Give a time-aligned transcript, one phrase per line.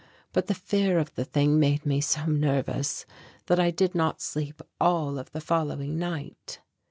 [0.33, 3.05] But the fear of the thing made me so nervous
[3.45, 6.59] that I did not sleep all of the following night.